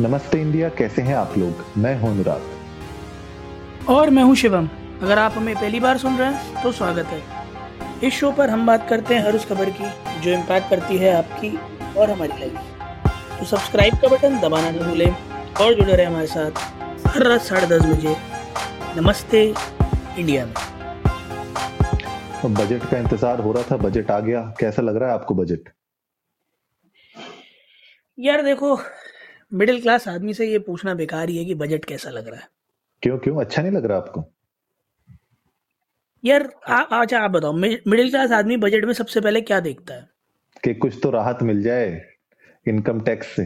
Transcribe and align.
नमस्ते 0.00 0.40
इंडिया 0.40 0.68
कैसे 0.68 1.02
हैं 1.02 1.14
आप 1.14 1.34
लोग? 1.38 1.64
मैं 1.78 1.94
हूँ 1.98 2.10
अनुराग। 2.10 3.88
और 3.88 4.10
मैं 4.10 4.22
हूँ 4.22 4.34
शिवम। 4.36 4.68
अगर 5.02 5.18
आप 5.18 5.32
हमें 5.32 5.54
पहली 5.54 5.80
बार 5.80 5.98
सुन 5.98 6.16
रहे 6.18 6.32
हैं 6.32 6.62
तो 6.62 6.72
स्वागत 6.72 7.06
है। 7.06 7.20
इस 8.08 8.14
शो 8.14 8.30
पर 8.32 8.50
हम 8.50 8.66
बात 8.66 8.88
करते 8.88 9.14
हैं 9.14 9.24
हर 9.24 9.34
उस 9.36 9.46
खबर 9.48 9.70
की 9.70 9.90
जो 10.20 10.30
इम्पैक्ट 10.30 10.70
करती 10.70 10.96
है 10.98 11.12
आपकी 11.16 11.50
और 11.98 12.10
हमारी 12.10 12.40
लाइफ 12.40 13.38
तो 13.38 13.44
सब्सक्राइब 13.46 13.94
का 14.02 14.08
बटन 14.08 14.38
दबाना 14.40 14.70
नहीं 14.70 14.80
भूलें 14.80 15.10
और 15.60 15.74
जुड़े 15.74 15.92
रहे 15.92 16.06
हमारे 16.06 16.26
साथ 16.26 17.06
हर 17.06 17.22
रात 17.22 17.40
साढ़े 17.42 17.66
दस 17.66 17.86
बजे। 17.86 18.16
नमस्ते 18.96 19.44
इंडिया 20.18 20.46
में। 20.46 20.54
बजट 22.46 22.90
का 22.90 22.98
इंतज़ार 22.98 23.40
हो 23.40 23.52
रहा 23.52 23.62
था 23.70 23.76
बजट 23.78 24.10
आ 24.10 24.18
गया। 24.20 24.40
कैसा 24.60 24.82
लग 24.82 24.96
रहा 24.96 25.08
है 25.08 25.14
आपको 25.14 25.34
बजट? 25.34 25.68
यार 28.18 28.42
देखो 28.42 28.74
मिडिल 29.54 29.80
क्लास 29.80 30.08
आदमी 30.08 30.34
से 30.34 30.46
ये 30.50 30.58
पूछना 30.58 30.94
बेकार 30.94 31.28
ही 31.28 31.36
है 31.38 31.44
कि 31.44 31.54
बजट 31.54 31.84
कैसा 31.84 32.10
लग 32.10 32.28
रहा 32.28 32.40
है। 32.40 32.48
क्यों 33.02 33.18
क्यों? 33.18 33.40
अच्छा 33.40 33.62
नहीं 33.62 33.72
लग 33.72 33.84
रहा 33.84 33.98
आपको? 33.98 34.24
यार 36.24 36.42
अच्छा 36.68 37.20
आप 37.20 37.30
बताओ 37.30 37.52
मिडिल 37.52 38.10
क्लास 38.10 38.32
आदमी 38.32 38.56
बजट 38.56 38.84
में 38.84 38.92
सबसे 38.92 39.20
पहले 39.20 39.40
क्या 39.40 39.60
देखता 39.60 39.94
है? 39.94 40.08
कि 40.64 40.74
कुछ 40.74 40.98
तो 41.02 41.10
राहत 41.10 41.38
मिल 41.42 41.62
जाए 41.62 42.02
इनकम 42.68 43.00
टैक्स 43.00 43.26
से। 43.26 43.42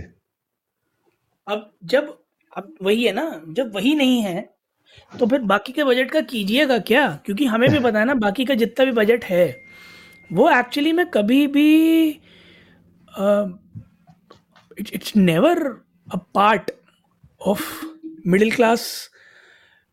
अब 1.47 1.71
जब 1.85 2.19
अब 2.57 2.75
वही 2.83 3.05
है 3.05 3.13
ना 3.13 3.43
जब 3.49 3.75
वही 3.75 3.95
नहीं 3.95 4.23
है 4.23 4.41
तो 5.21 5.27
फिर 5.27 5.41
बाकी 5.41 5.73
के 5.73 5.85
बजट 5.85 6.11
का 6.11 6.21
कीजिएगा 6.21 6.79
क्या? 6.79 7.09
क्योंकि 7.25 7.45
हमें 7.45 7.71
भी 7.71 7.81
पता 7.81 7.99
है 7.99 8.05
ना 8.05 8.15
बाकी 8.27 8.45
का 8.45 8.55
जितना 8.55 8.85
भी 8.85 8.93
बजट 8.93 9.25
है 9.25 9.47
वो 10.33 10.51
एक्चुअली 10.51 10.93
में 10.93 11.07
कभी 11.11 11.47
भी 11.47 12.09
it's 14.79 15.17
never 15.17 15.88
a 16.13 16.17
part 16.35 16.71
of 17.47 17.63
middle 18.27 18.51
class 18.53 19.11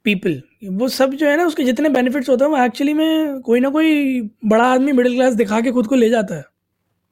people 0.04 0.42
वो 0.72 0.88
सब 0.88 1.14
जो 1.14 1.28
है 1.28 1.38
ना 1.38 1.46
उसके 1.46 1.64
जितने 1.64 1.90
बेनिफिट्स 1.90 2.30
होते 2.30 2.44
हैं 2.44 2.52
वो 2.52 2.58
एक्चुअली 2.58 2.94
में 2.94 3.42
कोई 3.42 3.60
ना 3.60 3.70
कोई 3.70 4.22
बड़ा 4.46 4.64
आदमी 4.64 4.92
मिडिल 4.92 5.16
क्लास 5.16 5.34
दिखा 5.34 5.62
के 5.62 5.72
खुद 5.72 5.88
को 5.88 5.96
ले 5.96 6.10
जाता 6.10 6.36
है। 6.36 6.44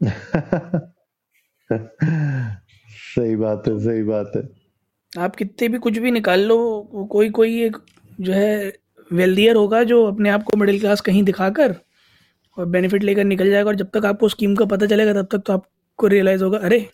सही 3.15 3.35
बात 3.35 3.63
है 3.67 3.79
सही 3.79 4.03
बात 4.03 4.31
है। 4.35 4.41
आप 5.13 5.35
कितने 5.35 5.67
भी 5.69 5.77
कुछ 5.77 5.97
भी 5.97 6.11
निकाल 6.11 6.41
लो 6.41 6.57
कोई 7.11 7.29
कोई 7.29 7.63
एक 7.63 7.77
जो 8.21 8.33
है 8.33 8.73
वेल्दियर 9.11 9.55
होगा 9.55 9.83
जो 9.83 10.05
अपने 10.05 10.29
आप 10.29 10.43
को 10.43 10.57
मिडिल 10.57 10.79
क्लास 10.79 11.01
कहीं 11.01 11.23
दिखाकर 11.23 11.75
और 12.57 12.65
बेनिफिट 12.65 13.03
लेकर 13.03 13.23
निकल 13.23 13.49
जाएगा 13.49 13.67
और 13.67 13.75
जब 13.75 13.89
तक 13.93 14.05
आपको 14.05 14.29
स्कीम 14.29 14.55
का 14.55 14.65
पता 14.65 14.85
चलेगा 14.85 15.13
तब 15.13 15.27
तक 15.31 15.37
तो 15.37 15.53
आपको 15.53 16.07
रियलाइज़ 16.07 16.43
होगा 16.43 16.57
अरे 16.57 16.89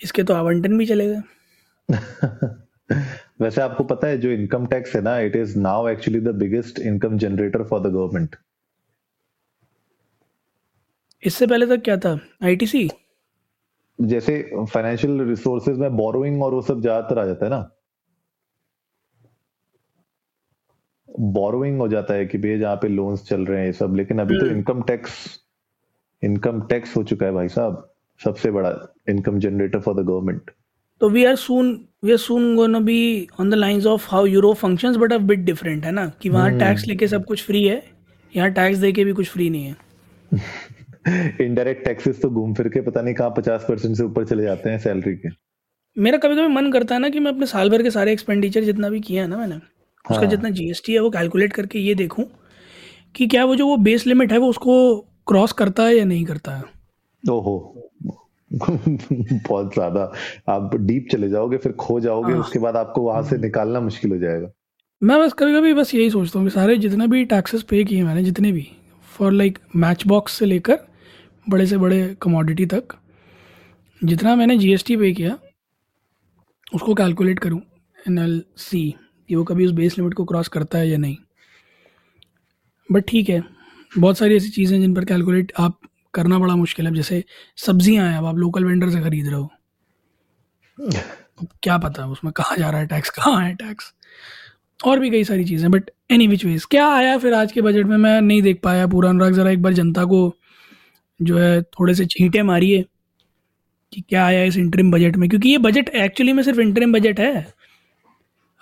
इसके 0.00 0.22
तो 0.22 0.34
आवंटन 0.34 0.78
भी 0.78 0.86
चलेगा 0.86 1.22
वैसे 3.40 3.60
आपको 3.60 3.84
पता 3.84 4.06
है 4.08 4.18
जो 4.18 4.30
इनकम 4.30 4.66
टैक्स 4.66 4.94
है 4.96 5.00
ना 5.02 5.18
it 5.20 5.36
is 5.36 5.58
now 5.58 5.88
actually 5.88 6.20
the 6.20 6.34
biggest 6.34 6.78
income 6.80 7.18
generator 7.18 7.64
for 7.64 7.80
the 7.80 7.92
government 7.92 8.36
इससे 11.22 11.46
पहले 11.46 11.66
तक 11.66 11.82
क्या 11.84 11.96
था? 11.96 12.18
आईटीसी 12.44 12.88
जैसे 13.98 14.34
फाइनेंशियल 14.72 15.20
रिसोर्सेज 15.22 15.78
में 15.78 15.96
बोरोइंग 15.96 16.42
और 16.42 16.54
वो 16.54 16.62
सब 16.62 16.80
ज़्यादातर 16.80 17.18
आ 17.18 17.24
जाता 17.26 17.44
है 17.46 17.50
ना। 17.50 17.70
बोरोइंग 21.34 21.78
हो 21.80 21.88
जाता 21.88 22.14
है 22.14 22.26
कि 22.26 22.38
भैया 22.38 22.58
जहाँ 22.58 22.76
पे 22.76 22.88
लोन्स 22.88 23.24
चल 23.28 23.46
रहे 23.46 23.58
हैं 23.60 23.66
ये 23.66 23.72
सब 23.72 23.94
लेकिन 23.96 24.18
अभी 24.20 24.38
तो 24.40 24.46
इनकम 24.46 24.82
टैक्स 24.82 25.14
इनकम 26.22 26.60
टैक्स 26.68 26.96
हो 26.96 27.02
चुका 27.04 27.26
है 27.26 27.32
भाई 27.32 27.48
साहब। 27.48 27.95
सबसे 28.20 28.50
बड़ा 28.50 28.70
income 29.08 29.38
generator 29.38 29.80
for 29.80 29.94
the 29.94 30.06
government 30.06 30.50
तो 31.00 31.08
we 31.10 31.24
are 31.24 31.36
soon 31.36 31.72
we 32.04 32.10
are 32.12 32.18
soon 32.18 32.54
gonna 32.56 32.80
be 32.80 33.00
on 33.40 33.50
the 33.50 33.54
lines 33.54 33.86
of 33.86 34.06
how 34.10 34.26
euro 34.26 34.52
functions 34.54 34.96
but 34.96 35.12
a 35.12 35.18
bit 35.24 35.40
different 35.44 35.84
है 35.84 35.92
ना 35.92 36.06
कि 36.22 36.28
वहाँ 36.28 36.50
टैक्स 36.50 36.80
हम्म। 36.80 36.90
लेके 36.90 37.08
सब 37.08 37.24
कुछ 37.24 37.44
फ्री 37.46 37.64
है 37.64 37.82
यहाँ 38.32 38.50
टैक्स 38.52 38.78
देके 38.78 39.04
भी 39.04 39.12
कुछ 39.12 39.28
फ्री 39.28 39.50
नहीं 39.50 39.64
है 39.64 39.76
इनडायरेक्ट 41.40 41.84
टैक्सेस 41.84 42.20
तो 42.22 42.30
घूम 42.30 42.54
फिर 42.54 42.68
के 42.68 42.80
पता 42.80 43.02
नहीं 43.02 43.14
कहाँ 43.14 43.30
पचास 43.30 43.66
परसेंट 43.68 43.96
से 43.96 44.04
ऊपर 44.04 44.24
चले 44.24 44.42
जाते 44.42 44.70
हैं 44.70 44.78
सैलरी 44.78 45.14
के 45.16 45.28
मेरा 45.96 46.18
कभी 46.18 46.36
कभी 46.36 46.46
मन 46.46 46.70
करता 46.72 46.94
है 46.94 47.00
ना 47.00 47.08
कि 47.08 47.20
मैं 47.20 47.32
अपने 47.32 47.46
साल 47.46 47.70
भर 47.70 47.82
के 47.82 47.90
सारे 47.90 48.12
एक्सपेंडिचर 48.12 48.64
जितना 48.64 48.88
भी 48.88 49.00
किया 49.00 49.22
है 49.22 49.28
ना 49.28 49.36
मैंने 49.36 49.54
हाँ. 49.54 49.62
उसका। 50.04 50.26
जितना 50.26 50.50
जीएसटी 50.50 50.92
है 50.92 51.00
वो 51.00 51.10
कैलकुलेट 51.10 51.52
करके 51.52 51.78
ये 51.78 51.94
देखूँ 51.94 52.24
कि 53.14 53.26
क्या 53.26 53.44
वो 53.44 53.54
जो 53.56 53.66
वो 53.66 53.76
बेस 53.76 54.06
लिमिट 54.06 54.32
है 54.32 54.38
वो 54.38 54.48
उसको 54.48 54.74
क्रॉस 55.28 55.52
करता 55.52 55.82
है 55.82 55.96
या 55.96 56.04
नहीं 56.04 56.24
करता 56.24 56.56
है 56.56 56.75
ओहो। 57.26 57.82
बहुत 58.50 59.72
ज़्यादा। 59.74 60.10
आप 60.48 60.74
डीप 60.76 61.08
चले 61.12 61.28
जाओगे 61.28 61.56
फिर 61.56 61.72
खो 61.74 61.98
जाओगे 62.00 62.32
हाँ। 62.32 62.40
उसके 62.40 62.58
बाद 62.58 62.76
आपको 62.76 63.00
वहाँ 63.02 63.22
से 63.22 63.36
निकालना 63.38 63.80
मुश्किल 63.80 64.10
हो 64.10 64.18
जाएगा। 64.18 64.50
मैं 65.02 65.18
बस 65.20 65.32
कभी 65.32 65.54
कभी 65.54 65.72
बस 65.74 65.94
यही 65.94 66.10
सोचता 66.10 66.38
हूँ 66.38 66.46
कि 66.48 66.54
सारे 66.54 66.76
जितने 66.78 67.06
भी 67.06 67.24
टैक्सेस 67.26 67.62
पे 67.62 67.82
किए 67.84 68.02
मैंने 68.04 68.22
जितने 68.24 68.52
भी 68.52 68.66
फॉर 69.08 69.32
लाइक 69.32 69.58
मैच 69.76 70.06
बॉक्स 70.06 70.32
से 70.32 70.46
लेकर 70.46 70.78
बड़े 71.46 71.66
से 71.66 71.76
बड़े 71.78 72.16
कमोडिटी 72.22 72.66
तक 72.66 72.96
जितना 74.00 74.34
मैंने 74.36 74.56
जीएसटी 74.58 74.96
पे 74.96 75.12
किया 75.12 75.36
उसको 76.72 76.94
कैलकुलेट 76.94 77.38
करूँ 77.38 77.60
एन 77.98 78.18
एल 78.18 78.42
सी 78.58 78.90
कि 79.30 79.34
वो 79.34 79.44
कभी 79.44 79.66
उस 79.66 79.72
बेस 79.72 79.98
लिमिट 79.98 80.14
को 80.14 80.24
क्रॉस 80.24 80.48
करता 80.48 80.78
है 80.78 80.88
या 80.88 80.98
नहीं। 80.98 81.16
बट 82.88 83.04
ठीक 83.08 83.28
है 83.28 83.42
बहुत 83.92 84.18
सारी 84.18 84.36
ऐसी 84.36 84.50
चीज़ें 84.50 84.80
जिन 84.80 84.94
पर 84.94 85.04
कैलकुलेट 85.04 85.52
आप 85.58 85.78
करना 86.16 86.38
बड़ा 86.38 86.56
मुश्किल 86.56 86.86
है। 86.86 86.94
जैसे 86.94 87.22
सब्ज़ियाँ 87.58 88.08
हैं, 88.08 88.18
अब 88.18 88.24
आप 88.24 88.36
लोकल 88.36 88.64
वेंडर 88.64 88.90
से 88.90 89.00
खरीद 89.00 89.26
रहे 89.26 89.36
हो। 89.36 89.50
क्या 91.62 91.76
पता 91.78 92.02
है 92.02 92.08
उसमें 92.08 92.32
कहाँ 92.32 92.56
जा 92.56 92.70
रहा 92.70 92.80
है 92.80 92.86
टैक्स 92.86 93.10
कहाँ 93.10 93.42
है 93.44 93.54
टैक्स 93.56 93.92
और 94.80 94.98
भी 95.00 95.10
कई 95.10 95.24
सारी 95.24 95.44
चीज़ें 95.44 95.70
बट 95.70 95.90
एनी 96.10 96.26
विच 96.28 96.44
वेज 96.44 96.64
क्या 96.64 96.86
आया 96.88 97.16
फिर 97.18 97.34
आज 97.34 97.52
के 97.52 97.62
बजट 97.62 97.86
में? 97.86 97.96
मैं 97.96 98.20
नहीं 98.20 98.42
देख 98.42 98.60
पाया। 98.62 98.86
पूरा 98.86 99.08
अनुराग 99.10 99.32
ज़रा 99.32 99.50
एक 99.50 99.62
बार 99.62 99.72
जनता 99.72 100.04
को 100.04 100.34
जो 101.20 101.38
है 101.38 101.62
थोड़े 101.62 101.94
से 101.94 102.06
छींटे 102.06 102.42
मारिए 102.42 102.84
कि 103.92 104.00
क्या 104.00 104.24
आया 104.26 104.42
इस 104.44 104.56
इंटरिम 104.56 104.90
बजट 104.90 105.16
में। 105.16 105.28
क्योंकि 105.28 105.48
ये 105.48 105.58
बजट 105.58 105.88
एक्चुअली 105.88 106.32
में 106.32 106.42
सिर्फ़ 106.42 106.60
इंटरिम 106.60 106.92
बजट 106.92 107.20
है। 107.20 107.46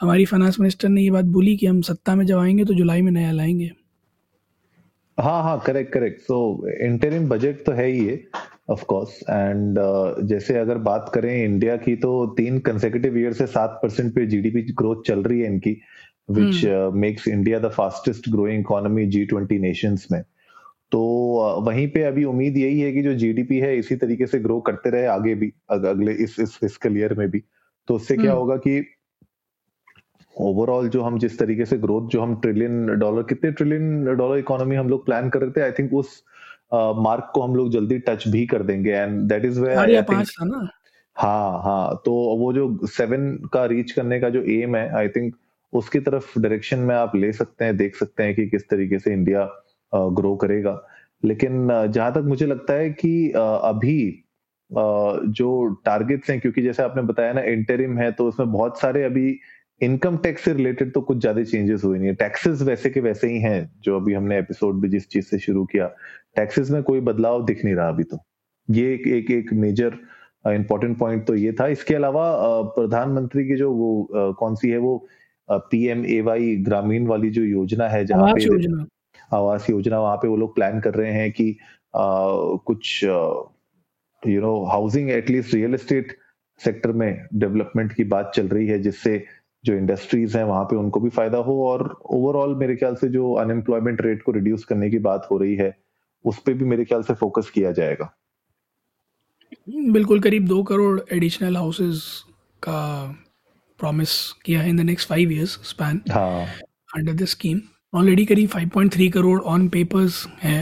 हमारी 0.00 0.25
फाइनेंस 0.25 0.56
मिनिस्टर 0.60 0.88
ने 0.88 1.03
ये 1.03 1.10
बात 1.10 1.25
बोली 1.25 1.56
कि 1.56 1.66
हम 1.66 1.81
सत्ता 1.82 2.14
में 2.14 2.25
जब 2.26 2.38
आएँगे 2.38 2.64
तो 2.64 2.75
जुलाई 2.75 3.03
में 3.03 3.10
नया 3.12 3.32
लाएँगे। 3.32 3.70
हाँ 5.19 5.42
हाँ 5.42 5.62
correct 5.66 5.92
correct 5.92 6.20
so 6.20 6.36
interim 6.80 7.28
budget 7.28 7.64
तो 7.64 7.72
है 7.72 7.86
ही 7.86 8.06
है 8.06 8.20
ऑफ़ 8.70 8.84
कोर्स 8.84 9.19
एंड 9.30 9.78
जैसे 10.28 10.58
अगर 10.58 10.78
बात 10.78 11.10
करें 11.14 11.44
इंडिया 11.44 11.76
की 11.76 11.97
तो 11.97 12.26
तीन 12.26 12.58
कंसेक्यूटिव 12.58 13.19
ईयर 13.19 13.32
से 13.32 13.47
सात 13.47 13.78
परसेंट 13.82 14.14
पे 14.14 14.26
जीडीपी 14.26 14.62
ग्रोथ 14.62 15.02
चल 15.06 15.22
रही 15.22 15.41
है 15.41 15.47
इनकी 15.47 15.76
which 16.30 16.64
makes 16.94 17.28
India 17.28 17.58
the 17.58 17.69
fastest 17.69 18.28
growing 18.28 18.60
economy 18.60 19.06
G 19.06 19.25
twenty 19.25 19.58
nations 19.58 20.08
में. 20.12 20.22
तो 20.92 21.00
uh, 21.58 21.66
वहीं 21.66 21.88
पे 21.88 22.02
अभी 22.02 22.25
उम्मीद 22.25 22.56
यही 22.56 22.81
है 22.81 22.92
कि 22.92 23.02
जो 23.02 23.14
जीडीपी 23.14 23.58
है 23.58 23.76
इसी 23.78 23.96
तरीके 23.96 24.26
से 24.26 24.38
ग्रो 24.38 24.60
करते 24.60 24.91
रहे 24.91 25.06
आगे 25.06 25.34
भी 25.34 25.52
अगले 25.70 26.12
इस 26.12 26.36
इस 26.41 26.56
फ़िज़िकल 26.56 26.98
ईयर 26.98 27.14
में 27.14 27.28
भी. 27.31 27.42
तो 27.88 27.94
उससे 27.94 28.16
क्या 28.16 28.31
हम्म। 28.31 28.41
होगा 28.41 28.56
कि 28.56 28.86
ओवरऑल 30.41 30.89
जो 30.89 31.03
हम 31.03 31.19
जिस 31.19 31.39
तरीके 31.39 31.65
से 31.65 31.78
ग्रोथ 31.78 32.09
जो 32.09 32.21
हम 32.22 32.41
ट्रिलियन 32.41 32.87
डॉलर 32.99 33.22
कितने 33.22 33.50
ट्रिलियन 33.53 34.05
डॉलर 34.17 34.39
इकोनॉमी 34.39 34.77
हम 34.77 34.89
लोग 34.89 35.05
प्लान 35.06 35.28
कर 35.28 35.41
रहे 35.41 35.50
थे 35.50 35.61
आई 35.61 35.71
थिंक 35.71 35.95
उस 35.95 36.22
मार्क 36.75 37.31
को 37.34 37.43
हम 37.43 37.55
लोग 37.56 37.71
जल्दी 37.71 37.99
टच 37.99 38.28
भी 38.28 38.47
कर 38.47 38.62
देंगे। 38.62 38.91
एंड 38.91 39.21
दैट 39.28 39.44
इज़ 39.44 39.61
वेयर 39.61 39.77
हाँ 41.17 41.62
हाँ 41.62 42.03
तो 42.05 42.12
वो 42.39 42.53
जो 42.53 42.87
सेवन 42.87 43.37
का 43.53 43.65
रीच 43.65 43.91
करने 43.93 44.21
का 44.21 44.28
जो 44.28 44.43
एम 44.43 44.77
है 44.77 44.89
आई 44.97 45.09
थिंक 45.09 45.34
उसकी 45.73 46.00
तरफ़ 46.00 46.39
डायरेक्शन 46.41 46.78
में 46.78 46.94
आप 46.94 47.17
ले 47.17 47.33
सकते 47.33 47.65
हैं 47.65 47.77
देख 47.77 47.97
सकते 47.97 48.23
हैं 48.23 48.34
कि 48.34 48.47
किस 48.47 48.69
तरीके 48.69 48.99
से 48.99 49.12
इंडिया 49.12 49.49
ग्रो 49.94 50.37
करेगा। 50.37 50.81
लेकिन 51.25 51.69
जहाँ 51.87 52.12
तक 52.12 52.23
मुझे 52.25 52.47
लगता 52.47 52.75
है 52.75 52.91
कि 52.91 53.31
अभी 53.37 54.25
जो 54.71 55.67
टारगेट्स 55.84 56.31
हैं 56.31 56.41
क्योंकि 56.41 56.62
जैसे 56.62 56.82
आपने 56.82 57.03
बताया 57.03 57.32
ना 57.32 57.41
इंटरिम 57.41 57.99
है 57.99 58.12
तो 58.12 58.29
उसमें 58.29 58.53
बहुत 58.53 58.81
सारे 58.81 59.03
अभी 59.05 59.38
इनकम 59.81 60.17
टैक्स 60.17 60.44
से 60.44 60.53
रिलेटेड 60.55 60.93
तो 60.94 61.00
कुछ 61.00 61.19
ज़्यादा 61.19 61.43
चेंजेस 61.44 61.85
हुए 61.85 61.99
नहीं 61.99 62.09
है। 62.09 62.15
टैक्सेस 62.15 62.62
वैसे 62.62 62.91
के 62.91 63.00
वैसे 63.00 63.29
ही 63.29 63.41
हैं 63.41 63.71
जो 63.82 63.97
अभी 63.97 64.15
हमने 64.15 64.38
एपिसोड 64.38 64.81
भी 64.81 64.88
जिस 64.88 65.09
चीज़ 65.09 65.25
से 65.26 65.38
शुरू 65.38 65.65
किया 65.65 65.87
टैक्सेस 66.37 66.71
में 66.71 66.82
कोई 66.82 67.00
बदलाव 67.03 67.44
दिख 67.47 67.65
नहीं 67.65 67.75
रहा 67.75 67.88
अभी 67.88 68.05
तो। 68.05 68.19
ये 68.69 68.93
एक 68.94 69.06
एक, 69.06 69.31
एक 69.31 69.53
मेजर 69.55 69.99
इंपॉर्टेंट 70.47 70.99
पॉइंट 70.99 71.26
तो 71.26 71.35
ये 71.35 71.53
था। 71.53 71.67
इसके 71.69 71.94
अलावा 71.94 72.25
प्रधानमंत्री 72.76 73.44
की 73.49 73.56
जो 73.56 73.71
वो 73.73 74.35
कौन 74.38 74.55
सी 74.55 74.71
है 74.71 74.79
वो 74.79 74.97
पी 75.49 75.87
एम 75.88 76.05
ए 76.06 76.20
वाई 76.20 76.56
ग्रामीण 76.65 77.06
वाली 77.06 77.31
जो 77.31 77.43
योजना 77.44 77.88
है 77.88 78.05
जहाँ 78.06 78.32
पे 78.35 78.82
आवास 79.32 79.69
योजना 79.70 80.00
वहाँ 80.00 80.17
पे 80.17 80.29
वो 80.29 80.37
लोग 80.37 80.55
प्लान 80.55 80.81
कर 80.81 80.94
रहे 80.94 81.12
हैं 81.12 81.31
कि 81.32 81.50
आ, 81.50 82.05
कुछ 82.67 83.03
you 83.05 84.41
know 84.41 84.62
housing 84.65 85.11
at least 85.11 85.55
real 85.55 85.75
estate 85.75 86.17
sector 86.61 86.93
में 86.93 87.27
डेवलपमेंट 87.35 87.93
की 87.93 88.05
बात 88.05 88.32
चल 88.35 88.49
रही 88.49 88.67
है 88.67 88.79
जिससे 88.82 89.25
जो 89.64 89.75
इंडस्ट्रीज़ 89.75 90.37
हैं 90.38 90.44
वहाँ 90.44 90.64
पे 90.64 90.76
उनको 90.76 91.00
भी 91.00 91.11
फ़ायदा 91.11 91.38
हो 91.38 91.55
और 91.66 91.88
ओवरऑल 92.12 92.55
मेरे 92.56 92.76
ख्याल 92.76 92.94
से 92.94 93.08
जो 93.08 93.32
अनएम्प्लॉयमेंट 93.43 94.00
रेट 94.02 94.22
को 94.22 94.32
रिड्यूस 94.32 94.64
करने 94.64 94.90
की 94.90 94.99
बात 95.06 95.28
हो 95.31 95.38
रही 95.38 95.55
है 95.56 95.76
उस 96.25 96.38
पर 96.38 96.52
भी 96.52 96.64
मेरे 96.64 96.84
ख्याल 96.84 97.02
से 97.02 97.14
फोकस 97.14 97.50
किया 97.50 97.72
जाएगा। 97.72 98.14
बिल्कुल 99.93 100.20
करीब 100.20 100.46
दो 100.49 100.62
करोड़ 100.62 101.00
एडिशनल 101.12 101.56
हाउसेस 101.56 102.02
का 102.62 102.81
प्रॉमिस 103.81 104.11
किया 104.44 104.61
है 104.62 104.69
in 104.70 104.76
the 104.76 104.81
next 104.81 105.08
five 105.08 105.32
years 105.32 105.58
span 105.64 106.00
under 106.08 107.12
this 107.12 107.31
scheme 107.31 107.60
already 107.93 108.25
करीब 108.25 108.50
5.3 108.50 109.10
करोड़ 109.12 109.40
ऑन 109.40 109.69
पेपर्स 109.69 110.26
है 110.43 110.58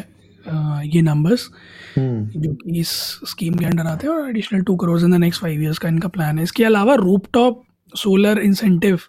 ये 0.86 1.02
नंबर्स 1.02 1.48
हम्म। 1.96 2.40
जो 2.40 2.52
कि 2.54 2.78
इस 2.80 2.90
स्कीम 3.30 3.54
के 3.54 3.64
अंडर 3.64 3.86
आते 3.86 4.06
हैं 4.06 4.14
और 4.14 4.28
additional 4.28 4.62
two 4.62 4.76
crore 4.76 5.00
in 5.00 5.10
the 5.10 5.20
next 5.20 5.42
five 5.42 5.62
years 5.62 5.78
का 5.78 5.88
इनका 5.88 6.08
प्लान 6.08 6.38
है। 6.38 6.44
इसके 6.44 6.64
अलावा 6.64 6.94
रूपटॉप 6.94 7.62
सोलर 7.94 8.38
इंसेंटिव 8.38 9.00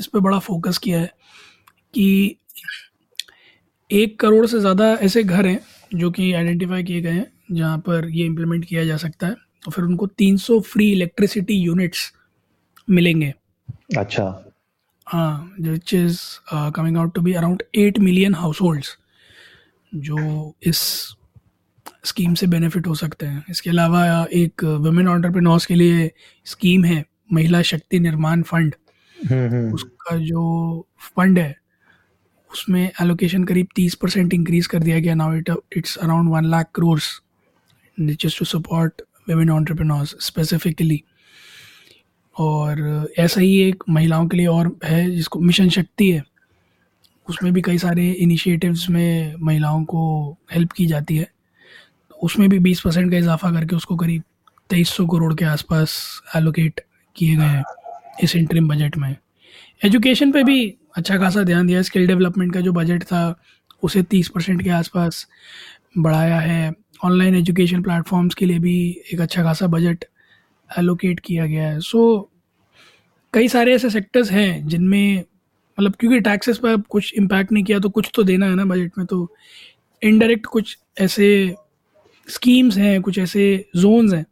इस 0.00 0.06
पर 0.06 0.20
बड़ा 0.20 0.38
फोकस 0.38 0.78
किया 0.78 1.00
है 1.00 1.12
कि 1.94 2.36
एक 3.90 4.18
करोड़ 4.20 4.46
से 4.46 4.60
ज़्यादा 4.60 4.92
ऐसे 5.02 5.22
घर 5.24 5.46
हैं 5.46 5.60
जो 5.94 6.10
कि 6.10 6.32
आइडेंटिफाई 6.32 6.82
किए 6.84 7.00
गए 7.00 7.10
हैं 7.10 7.26
जहाँ 7.52 7.78
पर 7.78 8.08
ये 8.08 8.24
इम्प्लीमेंट 8.26 8.64
किया 8.64 8.84
जा 8.84 8.96
सकता 8.96 9.26
है। 9.26 9.32
और 9.32 9.72
फिर 9.72 9.84
उनको 9.84 10.06
300 10.08 10.60
फ्री 10.62 10.90
इलेक्ट्रिसिटी 10.92 11.54
यूनिट्स 11.54 12.12
मिलेंगे। 12.88 13.32
अच्छा। 13.98 14.24
हाँ 15.06 15.54
which 15.60 15.94
is 15.94 16.20
coming 16.74 16.96
out 16.98 17.14
to 17.14 17.20
be 17.20 17.32
around 17.32 17.62
eight 17.76 17.98
million 17.98 18.34
households 18.60 18.96
जो 19.92 20.54
इस 20.62 20.80
स्कीम 22.04 22.34
से 22.34 22.46
बेनिफिट 22.46 22.86
हो 22.86 22.94
सकते 22.94 23.26
हैं। 23.26 23.44
इसके 23.50 23.70
अलावा 23.70 24.04
एक 24.32 24.64
वुमेन 24.64 25.08
ऑन्टरप्रेन्योर्स 25.08 25.66
के 25.66 25.74
लिए 25.74 26.10
स्कीम 26.46 26.84
है 26.84 27.04
महिला 27.32 27.62
शक्ति 27.62 27.98
निर्माण 28.00 28.42
फंड 28.42 28.74
हम्म 29.16 29.48
हम्म। 29.48 29.72
उसका 29.74 30.16
जो 30.16 30.86
फंड 31.16 31.38
है 31.38 31.56
उसमें 32.50 32.90
एलोकेशन 33.02 33.44
करीब 33.44 33.66
तीस 33.76 33.94
परसेंट 33.94 34.34
इंक्रीज 34.34 34.66
कर 34.66 34.78
दिया 34.78 34.98
गया। 34.98 35.14
Now 35.14 35.34
it 35.34 35.50
it's 35.76 35.96
around 35.96 36.30
one 36.30 36.44
lakh 36.44 36.70
crores 36.74 37.10
just 38.00 38.38
to 38.38 38.44
support 38.44 39.02
women 39.28 39.50
entrepreneurs 39.50 40.14
specifically 40.20 41.02
और 42.36 43.08
ऐसा 43.18 43.40
ही 43.40 43.56
एक 43.60 43.84
महिलाओं 43.88 44.28
के 44.28 44.36
लिए 44.36 44.46
और 44.46 44.76
है 44.84 45.10
जिसको 45.10 45.40
मिशन 45.40 45.68
शक्ति 45.68 46.10
है। 46.10 46.22
उसमें 47.26 47.52
भी 47.52 47.62
कई 47.62 47.78
सारे 47.78 48.10
इनिशिएटिव्स 48.10 48.88
में 48.90 49.34
महिलाओं 49.36 49.84
को 49.84 50.30
हेल्प 50.52 50.72
की 50.72 50.86
जाती 50.86 51.16
है। 51.16 51.30
उसमें 52.22 52.48
भी 52.48 52.58
बीस 52.58 52.80
परसेंट 52.80 53.10
का 53.10 53.18
इजाफा 53.18 53.50
करके 53.50 53.76
उसको 53.76 53.96
करीब 53.96 54.22
तेईस 54.70 54.88
सौ 54.88 55.06
करोड़ 55.06 55.34
के 55.34 55.44
आसपास 55.44 56.22
एलोकेट 56.36 56.80
किए 57.18 57.36
गए 57.36 57.44
हैं 57.44 57.64
इस 58.22 58.36
इंटरिम 58.36 58.68
बजट 58.68 58.96
में। 58.96 59.14
एजुकेशन 59.84 60.32
पे 60.32 60.42
भी 60.44 60.74
अच्छा 60.96 61.18
खासा 61.18 61.42
ध्यान 61.42 61.66
दिया। 61.66 61.82
स्किल 61.82 62.06
डेवलपमेंट 62.06 62.52
का 62.54 62.60
जो 62.60 62.72
बजट 62.72 63.02
था 63.02 63.40
उसे 63.82 64.02
तीस 64.02 64.28
परसेंट 64.28 64.62
के 64.62 64.70
आसपास 64.70 65.26
बढ़ाया 65.98 66.38
है। 66.40 66.72
ऑनलाइन 67.04 67.34
एजुकेशन 67.34 67.82
प्लेटफॉर्म्स 67.82 68.34
के 68.34 68.46
लिए 68.46 68.58
भी 68.58 68.78
एक 69.12 69.20
अच्छा 69.20 69.42
खासा 69.42 69.66
बजट 69.66 70.04
एलोकेट 70.70 71.20
किया 71.20 71.46
गया 71.46 71.68
है। 71.68 71.80
सो 71.80 72.30
so, 72.30 72.38
कई 73.34 73.48
सारे 73.48 73.74
ऐसे 73.74 73.90
सेक्टर्स 73.90 74.30
हैं 74.30 74.66
जिनमें 74.68 75.24
मतलब 75.78 75.94
क्योंकि 75.94 76.20
टैक्सेस 76.20 76.58
पर 76.58 76.76
कुछ 76.80 77.12
इम्पैक्ट 77.14 77.52
नहीं 77.52 77.64
किया 77.64 77.78
तो 77.78 77.88
कुछ 77.88 78.10
तो 78.14 78.22
देना 78.22 78.46
है 78.46 78.54
ना 78.54 78.64
बजट 78.64 78.98
में 78.98 79.06
तो 79.06 79.36
इनडायरेक्ट 80.02 80.46
कुछ 80.46 80.76
ऐसे 81.00 81.54
स्कीम्स 82.28 82.76
हैं 82.76 83.00
कुछ 83.02 83.18
ऐसे 83.18 83.44
जोन्स 83.76 84.12
हैं। 84.12 84.24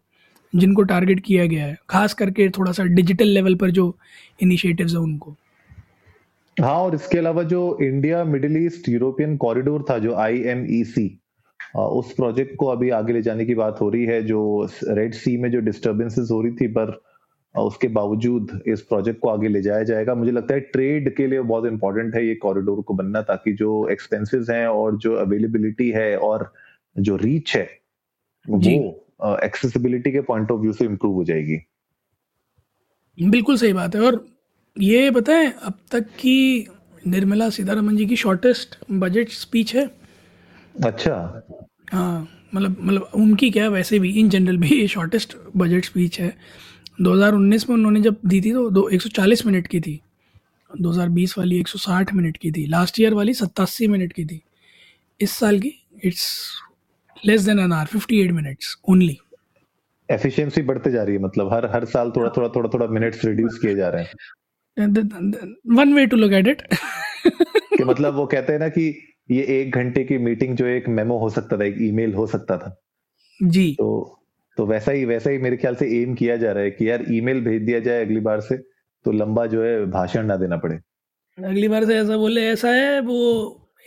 जिनको 0.55 0.83
टारगेट 0.83 1.21
किया 1.21 1.47
गया 1.47 1.67
है 1.67 1.77
खास 1.89 2.15
करके 2.15 2.49
थोड़ा 2.49 2.73
सा 2.73 2.85
डिजिटल 2.85 3.29
लेवल 3.29 3.55
पर 3.55 3.71
जो 3.71 3.95
इनिशिएटिव्स 4.43 4.93
हैं 4.93 5.01
उनको 5.01 5.37
हाँ 6.57 6.75
और 6.75 6.95
इसके 6.95 7.19
अलावा 7.19 7.43
जो 7.43 7.79
India 7.83 8.25
middle 8.25 8.57
east 8.57 8.89
European 8.89 9.37
corridor 9.37 9.85
था 9.91 9.99
जो 9.99 10.15
आई 10.15 10.41
एम 10.43 10.67
ई 10.71 10.85
सी 10.85 11.19
उस 11.77 12.13
प्रोजेक्ट 12.13 12.57
को 12.57 12.67
अभी 12.67 12.91
आगे 12.91 13.13
ले 13.13 13.23
जाने 13.23 13.45
की 13.45 13.55
बात 13.55 13.81
हो 13.81 13.89
रही 13.91 14.05
है 14.05 14.23
जो 14.23 14.69
रेड 14.89 15.15
सी 15.15 15.37
में 15.37 15.51
जो 15.51 15.61
डिस्टरबेंसेस 15.61 16.29
हो 16.31 16.41
रही 16.43 16.53
थी 16.53 16.67
पर 16.69 17.01
उसके 17.55 17.89
बावजूद 17.89 18.61
इस 18.67 18.81
प्रोजेक्ट 18.83 19.21
को 19.21 19.29
आगे 19.29 19.49
ले 19.49 19.63
जाया 19.63 19.83
जाएगा 19.83 20.15
मुझे 20.15 20.33
लगता 20.33 20.55
है 20.55 20.61
ट्रेड 20.61 21.15
के 21.17 21.27
लिए 21.27 21.41
बहुत 21.41 21.67
इंपॉर्टेंट 21.67 22.15
है 22.15 22.27
ये 22.27 22.35
कॉरिडोर 22.35 22.83
को 22.83 22.95
बनना 22.95 23.23
ताकि 23.23 23.53
जो 23.53 23.89
एक्सपेंसेस 23.89 24.51
हैं 24.51 24.67
और 24.67 24.97
जो 24.97 25.15
अवेलेबिलिटी 25.15 25.91
है 25.91 26.17
और 26.19 26.53
जो 26.99 27.17
रीच 27.17 27.57
है 27.57 27.69
जी। 28.49 28.79
वो 28.79 29.06
एक्सेसिबिलिटी 29.21 30.13
के 30.13 30.21
पॉइंट 30.21 30.51
ऑफ़ 30.51 30.61
व्यू 30.61 30.73
से 30.73 30.85
इम्प्रूव 30.85 31.15
हो 31.15 31.25
जाएगी। 31.25 31.59
बिल्कुल 33.23 33.57
सही 33.57 33.73
बात 33.73 33.95
है 33.95 34.01
और 34.01 34.27
ये 34.77 35.11
बताएँ 35.11 35.53
अब 35.63 35.79
तक 35.93 36.01
की 36.01 36.69
निर्मला 37.07 37.51
सीतारमन 37.51 37.97
जी 37.97 38.07
की 38.07 38.17
शॉर्टेस्ट 38.17 38.77
बजट 38.91 39.29
स्पीच 39.29 39.75
है। 39.77 39.91
अच्छा। 40.85 41.43
हाँ 41.93 42.29
मतलब 42.55 42.77
मतलब 42.81 43.11
उनकी 43.15 43.51
क्या 43.51 43.69
वैसे 43.69 43.99
भी 43.99 44.11
इन 44.11 44.29
जनरल 44.29 44.57
भी 44.57 44.89
शॉर्टेस्ट 44.89 45.37
बजट 45.57 45.85
स्पीच 45.85 46.21
है। 46.21 46.37
2019 47.01 47.69
में 47.69 47.77
उन्होंने 47.77 48.01
जब 48.01 48.17
दी 48.27 48.41
थी 48.41 48.53
तो 48.53 48.71
दो 48.71 48.89
140 48.89 49.47
मिनट 49.47 49.67
की 49.67 49.81
थी। 49.81 50.01
2020 50.81 51.39
वाली 51.39 51.59
160 51.61 52.13
मिनट 52.13 52.37
की 52.37 52.53
थी। 52.53 52.67
लास्ट 52.67 53.01
ईयर 53.01 53.15
वाली 53.15 53.35
सत्तासी 53.35 53.89
मिनट 53.89 54.13
की 54.13 54.25
थी। 54.25 54.43
इस 55.21 55.31
साल 55.31 55.61
की 55.61 55.73
it's 56.05 56.53
less 57.25 57.43
than 57.43 57.59
an 57.59 57.73
hour 57.73 57.99
58 57.99 58.33
minutes 58.33 58.77
only 58.89 59.19
efficiency 60.09 60.63
बढ़ते 60.63 60.91
जा 60.91 61.03
रही 61.03 61.15
है 61.15 61.23
मतलब 61.23 61.53
हर 61.53 61.67
हर 61.67 61.85
साल 61.85 62.11
थोड़ा 62.17 62.31
थोड़ा 62.37 62.49
थोड़ा 62.49 62.69
थोड़ा 62.75 62.87
मिनट्स 62.87 63.25
रिड्यूस 63.25 63.59
किए 63.59 63.75
जा 63.75 63.89
रहे 63.89 64.03
हैं। 64.03 64.13
One 65.77 65.93
way 65.95 66.07
to 66.07 66.17
look 66.17 66.33
at 66.33 66.49
it 66.49 66.63
कि 67.27 67.85
मतलब 67.85 68.15
वो 68.15 68.27
कहते 68.27 68.53
हैं 68.53 68.61
ना 68.61 68.69
कि 68.69 68.89
ये 69.31 69.43
एक 69.61 69.75
घंटे 69.75 70.05
की 70.05 70.19
मीटिंग 70.19 70.57
जो 70.57 70.67
एक 70.67 70.89
मेमो 70.89 71.19
हो 71.19 71.31
सकता 71.31 71.57
था 71.57 71.65
एक 71.65 71.77
ईमेल 71.81 72.15
हो 72.15 72.27
सकता 72.27 72.57
था। 72.59 72.77
जी। 73.41 73.73
तो 73.73 74.13
तो 74.59 74.67
वैसा 74.67 74.93
ही 74.93 75.05
वैसा 75.05 75.31
ही 75.31 75.39
मेरे 75.39 75.57
ख्याल 75.57 75.75
से 75.75 75.87
एम 76.03 76.15
किया 76.15 76.37
जा 76.37 76.53
रहा 76.53 76.63
है 76.63 76.71
कि 76.71 76.89
यार 76.91 77.05
ईमेल 77.13 77.41
भेज 77.41 77.63
दिया 77.63 77.81
जाए 77.81 78.05
अगली 78.05 78.21
बार 78.21 78.41
से 78.41 78.57
तो 79.05 79.13
लंबा 79.13 79.47
जो 79.47 79.63
है 79.65 79.85
भाषण 79.91 80.27
ना 80.27 80.37
देना 80.37 80.57
पड़े। 80.57 80.77
अगली 81.39 81.69
बार 81.69 81.85
से 81.85 81.97
ऐसा 81.99 82.17
बोले 82.17 82.47
ऐसा 82.49 82.71
है 82.71 83.01
वो 83.01 83.19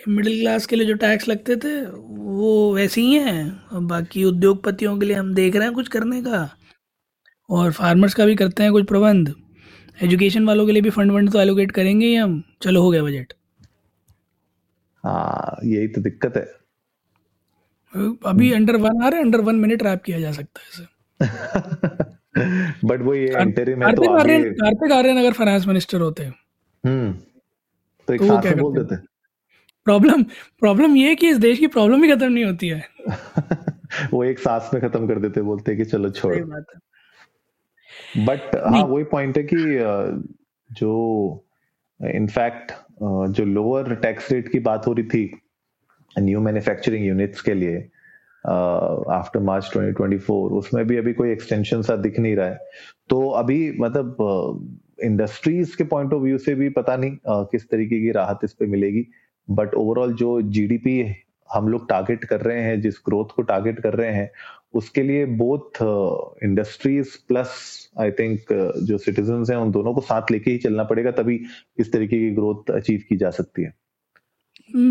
मिडिल 0.08 0.40
क्लास 0.40 0.66
के 0.66 0.76
लिए 0.76 0.88
जो 0.88 0.94
टैक्स 0.98 1.28
लगते 1.30 1.56
थे 1.56 1.72
वो 2.40 2.74
वैसे 2.76 3.02
ही 3.02 3.14
हैं। 3.16 3.44
और 3.68 3.82
बाकी 3.86 4.24
उद्योगपतियों 4.26 4.98
के 5.00 5.06
लिए 5.06 5.16
हम 5.16 5.34
देख 5.34 5.56
रहे 5.56 5.66
हैं 5.66 5.74
कुछ 5.76 5.88
करने 5.88 6.22
का। 6.22 6.50
और 7.50 7.72
फार्मर्स 7.72 8.14
का 8.14 8.26
भी 8.26 8.36
करते 8.36 8.64
हैं 8.64 8.72
कुछ 8.72 8.86
प्रबंध। 8.88 9.34
एजुकेशन 10.04 10.46
वालों 10.46 10.66
के 10.66 10.72
लिए 10.72 10.82
भी 10.82 10.90
फंड 10.90 11.12
वंड 11.12 11.32
तो 11.32 11.40
एलोकेट 11.42 11.72
करेंगे 11.72 12.08
ही 12.08 12.16
हम। 12.16 12.42
चलो 12.62 12.82
हो 12.82 12.92
गया 12.92 13.04
बजट 13.04 13.34
हाँ 15.04 15.58
यही 15.66 15.88
तो 15.88 16.02
दिक्कत 16.02 16.38
है। 16.38 16.48
अभी 18.26 18.52
अंडर 18.54 18.76
वन 18.76 19.04
आ 19.04 19.08
रहा 19.10 19.18
है 19.18 19.24
अंडर 19.24 19.42
वन 19.42 19.56
मिनट 19.56 19.84
रैप 19.84 20.02
किया 20.04 20.20
जा 20.20 20.32
सकता 20.32 20.62
है 20.62 20.68
इसे। 20.74 20.86
बट 22.88 23.02
वो 23.02 23.14
ये 23.16 23.42
इंटरिम 23.42 23.84
है 23.84 23.94
तो 23.96 24.02
कार्तिक 24.02 24.92
आर्यन 24.92 25.18
अगर 25.19 25.34
फाइनेंस 25.34 25.66
मिनिस्टर 25.68 26.02
होते। 26.02 26.24
हम्म 26.24 27.14
तो 28.08 28.14
एक 28.14 28.22
तो 28.22 28.28
साथ 28.28 28.46
में 28.46 28.58
बोल 28.58 28.74
देते। 28.78 28.96
प्रॉब्लम 29.90 30.24
प्रॉब्लम 30.60 30.96
ये 30.96 31.08
है 31.08 31.16
कि 31.16 31.30
इस 31.30 31.38
देश 31.38 31.60
की 31.60 31.68
प्रॉब्लम 31.68 32.04
ही 32.04 32.16
खत्म 32.16 32.31
नहीं 32.31 32.46
होती 32.46 32.68
है। 32.68 32.84
वो 34.14 34.24
एक 34.24 34.40
सांस 34.40 34.69
में 34.74 34.81
खत्म 34.84 35.08
कर 35.08 35.19
देते 35.19 35.42
बोलते 35.42 35.76
कि 35.76 35.86
चलो 35.86 36.10
छोड़। 36.10 36.36
बट 38.18 38.56
हाँ। 38.56 38.84
वही 38.84 39.04
पॉइंट 39.04 39.38
है 39.38 39.44
कि 39.44 39.58
जो 40.72 40.92
इनफैक्ट 42.06 42.72
जो 43.30 43.46
लोअर 43.46 43.96
टैक्स 43.96 44.31
रेट 44.31 44.52
की 44.52 44.60
बात 44.60 44.88
हो 44.88 44.94
रही 44.94 45.06
थी 45.06 45.40
न्यू 46.19 46.42
मैन्युफैक्चरिंग 46.42 47.06
यूनिट्स 47.06 47.42
के 47.42 47.54
लिए 47.54 47.90
आफ्टर 49.12 49.40
मार्च 49.40 49.72
2024 49.78 50.30
उसमें 50.30 50.88
भी 50.88 50.98
अभी 50.98 51.14
कोई 51.14 51.31
एक्सटेंशन 51.31 51.81
सा 51.81 51.96
दिख 51.96 52.19
नहीं 52.19 52.36
रहा 52.36 52.48
है। 52.48 52.60
तो 53.10 53.30
अभी 53.30 53.72
मतलब 53.80 54.16
इंडस्ट्रीज़ 55.04 55.78
के 55.78 55.84
पॉइंट 55.84 56.14
ऑफ़ 56.14 56.24
व्यू 56.24 56.38
से 56.38 56.56
भी 56.56 56.69
पता 56.69 56.98
नहीं 56.98 57.18
किस 57.28 57.69
तरीके 57.69 58.00
की 58.00 58.12
राहत 58.12 58.40
इस 58.44 58.54
पे 58.54 58.66
मिलेगी। 58.66 59.08
बट 59.50 59.74
ओवरऑल 59.76 60.14
जो 60.14 60.42
जीडीपी 60.42 61.04
हम 61.50 61.68
लोग 61.68 61.88
टारगेट 61.90 62.26
कर 62.26 62.42
रहे 62.42 62.62
हैं, 62.62 62.82
जिस 62.82 62.96
ग्रोथ 63.06 63.36
को 63.36 63.42
टारगेट 63.42 63.80
कर 63.80 63.94
रहे 63.94 64.14
हैं, 64.14 64.30
उसके 64.74 65.04
लिए 65.04 65.26
both 65.26 65.80
industries 66.44 67.08
plus 67.28 67.50
I 68.00 68.12
think 68.12 68.40
जो 68.84 68.98
सिटीजन 68.98 69.46
हैं, 69.50 69.58
उन 69.58 69.72
दोनों 69.72 69.94
को 69.94 70.02
साथ 70.02 70.32
लेके 70.32 70.52
ही 70.52 70.58
चलना 70.58 70.84
पड़ेगा, 70.84 71.12
तभी 71.12 71.40
इस 71.80 71.92
तरीके 71.94 72.20
की 72.20 72.30
ग्रोथ 72.36 72.72
अचीव 72.72 73.04
की 73.10 73.18
जा 73.18 73.30
सकती 73.30 73.64
है। 73.64 73.74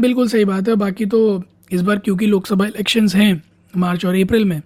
बिल्कुल 0.00 0.29
सही 0.29 0.45
बात 0.45 0.69
है। 0.69 0.75
बाकी 0.77 1.07
तो 1.07 1.43
इस 1.73 1.83
बार 1.83 1.99
क्योंकि 1.99 2.27
लोकसभा 2.27 2.67
इलेक्शंस 2.67 3.15
हैं, 3.15 3.43
मार्च 3.75 4.05
और 4.07 4.17
अप्रैल 4.17 4.45
में 4.45 4.61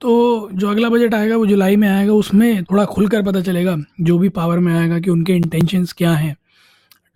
तो 0.00 0.10
जो 0.52 0.68
अगला 0.70 0.88
बजट 0.88 1.14
आएगा, 1.14 1.36
वो 1.36 1.46
जुलाई 1.46 1.76
में 1.76 1.88
आएगा, 1.88 2.12
उसमें 2.12 2.64
थोड़ा 2.64 2.84
खुलकर 2.86 3.22
पता 3.22 3.40
चलेगा, 3.42 3.76
जो 4.00 4.18
भी 4.18 4.28
पावर 4.30 4.58
में 4.58 4.74
आएगा 4.74 4.98
कि 4.98 5.10
उनके 5.10 5.32
इंटेंशंस 5.32 5.92
क्या 5.92 6.12
हैं। 6.12 6.36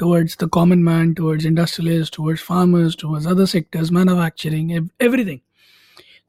Towards 0.03 0.37
the 0.43 0.49
common 0.53 0.83
man 0.85 1.13
towards 1.15 1.47
industrialist 1.47 2.17
towards 2.17 2.43
farmers 2.43 2.97
towards 3.01 3.27
other 3.29 3.47
sectors 3.55 3.93
manufacturing 3.93 4.71
everything 5.03 5.39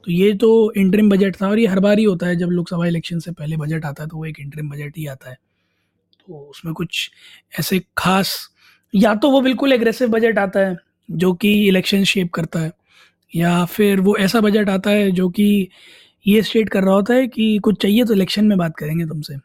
तो 0.06 0.12
ये 0.12 0.34
तो 0.36 0.48
इंटरिम 0.77 1.10
बजट 1.10 1.36
था 1.42 1.50
और 1.50 1.60
ये 1.60 1.65
हर 1.68 1.80
बार 1.80 2.00
ही 2.00 2.03
होता 2.03 2.27
है 2.27 2.36
जब 2.36 2.50
लोकसभा 2.51 2.86
इलेक्शन 2.88 3.20
से 3.20 3.32
पहले 3.32 3.58
बजट 3.58 3.86
आता 3.86 4.03
है 4.03 4.10
तो 4.10 4.18
वो 4.18 4.25
एक 4.25 4.39
इंटरिम 4.39 4.70
बजट 4.70 4.98
ही 4.98 5.06
आता 5.08 5.30
है। 5.30 5.36
तो 6.27 6.39
उसमें 6.50 6.74
कुछ 6.74 7.10
ऐसे 7.60 7.80
खास, 7.98 8.34
या 8.94 9.13
तो 9.15 9.30
वो 9.32 9.39
बिल्कुल 9.42 9.74
एग्रेसिव 9.74 10.10
बजट 10.10 10.38
आता 10.39 10.60
है 10.60 10.75
जो 11.10 11.32
कि 11.34 11.53
इलेक्शन 11.68 12.03
शेप 12.03 12.32
करता 12.34 12.60
है, 12.60 12.72
या 13.34 13.63
फिर 13.65 14.00
वो 14.01 14.15
ऐसा 14.18 14.39
बजट 14.42 14.70
आता 14.70 14.89
है 14.89 15.10
जो 15.12 15.30
कि 15.30 15.68
ये 16.25 16.42
स्टेट 16.44 16.70
कर 16.70 16.84
रहा 16.84 16.96
होता 16.96 17.13
है 17.13 17.27
कि 17.27 17.58
कुछ 17.63 17.82
चाहिए 17.82 18.03
तो 18.06 18.13
इलेक्शन 18.13 18.46
में 18.46 18.58
बात 18.58 18.77
करेंगे 18.77 19.06
तुमसे। 19.06 19.36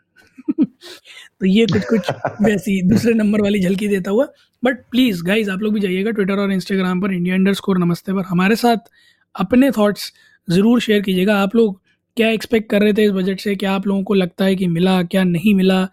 तो 1.40 1.47
ये 1.47 1.66
कुछ 1.66 1.85
कुछ 1.85 2.11
वैसी 2.42 2.80
दूसरे 2.88 3.12
नंबर 3.14 3.40
वाली 3.40 3.61
झलकी 3.61 3.88
देता 3.88 4.11
हुआ। 4.11 4.26
बट 4.62 4.78
प्लीज़ 4.90 5.23
गाइज़ 5.25 5.50
आप 5.50 5.62
लोग 5.62 5.75
भी 5.75 5.80
जाइएगा 5.80 6.11
ट्विटर 6.11 6.38
और 6.38 6.52
इंस्टाग्राम 6.52 7.00
पर 7.00 7.12
इंडिया 7.12 7.35
अंडर 7.35 7.54
स्कोर 7.54 7.78
नमस्ते 7.78 8.12
पर। 8.12 8.25
हमारे 8.25 8.56
साथ 8.56 8.90
अपने 9.35 9.70
थॉट्स 9.70 10.12
ज़रूर 10.49 10.80
शेयर 10.80 11.02
कीजिएगा। 11.02 11.38
आप 11.38 11.56
लोग 11.56 11.80
क्या 12.16 12.28
एक्सपेक्ट 12.30 12.70
कर 12.70 12.82
रहे 12.82 12.92
थे 12.92 13.04
इस 13.04 13.11
बजट 13.11 13.40
से? 13.40 13.54
क्या 13.56 13.73
आप 13.73 13.87
लोगों 13.87 14.02
को 14.02 14.14
लगता 14.14 14.44
है 14.44 14.56
कि 14.56 14.66
मिला, 14.66 15.02
क्या 15.02 15.25
नहीं 15.25 15.54
मिला? 15.54 15.88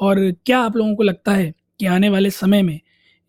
और 0.00 0.30
क्या 0.46 0.58
आप 0.58 0.76
लोगों 0.76 0.94
को 0.96 1.02
लगता 1.02 1.32
है 1.32 1.52
कि 1.80 1.86
आने 1.86 2.08
वाले 2.08 2.30
समय 2.30 2.62
में 2.62 2.78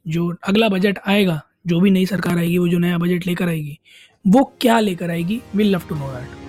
जो 0.05 0.33
अगला 0.43 0.69
बजट 0.69 0.99
आएगा, 1.07 1.41
जो 1.67 1.79
भी 1.79 1.91
नई 1.91 2.05
सरकार 2.05 2.37
आएगी, 2.37 2.57
वो 2.57 2.67
जो 2.67 2.79
नया 2.79 2.97
बजट 2.97 3.27
लेकर 3.27 3.47
आएगी, 3.47 3.79
वो 4.25 4.43
क्या 4.61 4.79
लेकर 4.79 5.09
आएगी? 5.09 5.41
Will 5.55 5.71
love 5.71 5.81
to 5.89 5.95
know 5.95 6.11
that 6.13 6.48